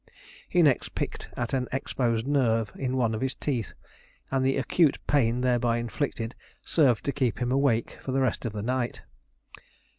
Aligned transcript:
He 0.49 0.63
next 0.63 0.95
picked 0.95 1.29
at 1.37 1.53
an 1.53 1.67
exposed 1.71 2.25
nerve 2.25 2.71
in 2.75 2.97
one 2.97 3.13
of 3.13 3.21
his 3.21 3.35
teeth, 3.35 3.73
and 4.31 4.43
the 4.43 4.57
acute 4.57 4.97
pain 5.05 5.41
thereby 5.41 5.77
inflicted 5.77 6.33
served 6.63 7.05
to 7.05 7.11
keep 7.11 7.37
him 7.39 7.51
awake 7.51 7.99
for 8.01 8.11
the 8.11 8.21
rest 8.21 8.43
of 8.43 8.51
the 8.53 8.63
night. 8.63 9.03